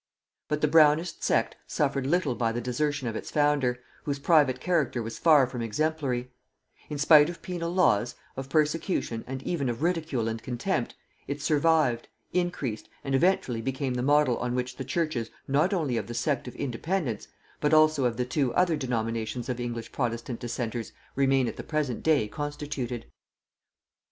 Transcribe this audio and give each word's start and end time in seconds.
But 0.47 0.61
the 0.61 0.67
Brownist 0.67 1.21
sect 1.21 1.57
suffered 1.67 2.07
little 2.07 2.33
by 2.33 2.51
the 2.51 2.59
desertion 2.59 3.07
of 3.07 3.15
its 3.15 3.29
founder, 3.29 3.77
whose 4.03 4.17
private 4.17 4.59
character 4.59 5.03
was 5.03 5.19
far 5.19 5.45
from 5.45 5.61
exemplary: 5.61 6.31
in 6.89 6.97
spite 6.97 7.29
of 7.29 7.43
penal 7.43 7.69
laws, 7.71 8.15
of 8.35 8.49
persecution, 8.49 9.23
and 9.27 9.43
even 9.43 9.69
of 9.69 9.83
ridicule 9.83 10.27
and 10.27 10.41
contempt, 10.41 10.95
it 11.27 11.39
survived, 11.39 12.07
increased, 12.33 12.89
and 13.03 13.13
eventually 13.13 13.61
became 13.61 13.93
the 13.93 14.01
model 14.01 14.39
on 14.39 14.55
which 14.55 14.77
the 14.77 14.83
churches 14.85 15.29
not 15.47 15.71
only 15.71 15.97
of 15.97 16.07
the 16.07 16.15
sect 16.15 16.47
of 16.47 16.55
Independents 16.55 17.27
but 17.59 17.71
also 17.71 18.05
of 18.05 18.17
the 18.17 18.25
two 18.25 18.51
other 18.55 18.75
denominations 18.75 19.49
of 19.49 19.59
English 19.59 19.91
protestant 19.91 20.39
dissenters 20.39 20.93
remain 21.15 21.47
at 21.47 21.57
the 21.57 21.63
present 21.63 22.01
day 22.01 22.27
constituted. 22.27 23.05